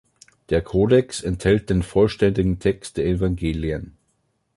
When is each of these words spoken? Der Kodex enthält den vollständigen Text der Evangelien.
Der 0.49 0.63
Kodex 0.63 1.21
enthält 1.21 1.69
den 1.69 1.83
vollständigen 1.83 2.57
Text 2.57 2.97
der 2.97 3.05
Evangelien. 3.05 3.95